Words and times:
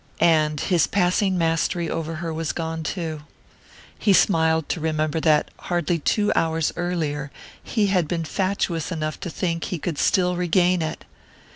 And 0.19 0.59
his 0.59 0.87
passing 0.87 1.37
mastery 1.37 1.87
over 1.87 2.15
her 2.15 2.33
was 2.33 2.53
gone 2.53 2.81
too 2.81 3.21
he 3.99 4.13
smiled 4.13 4.67
to 4.69 4.79
remember 4.79 5.19
that, 5.19 5.51
hardly 5.59 5.99
two 5.99 6.31
hours 6.35 6.73
earlier, 6.75 7.29
he 7.61 7.85
had 7.85 8.07
been 8.07 8.25
fatuous 8.25 8.91
enough 8.91 9.19
to 9.19 9.29
think 9.29 9.65
he 9.65 9.77
could 9.77 9.99
still 9.99 10.35
regain 10.35 10.81
it! 10.81 11.05